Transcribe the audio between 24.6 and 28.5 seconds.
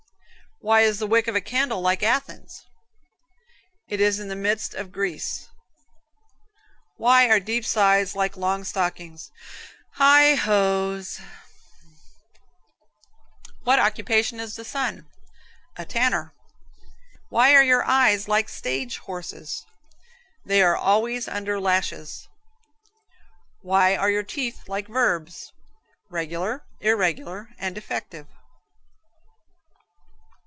like verbs? Regular, irregular and defective?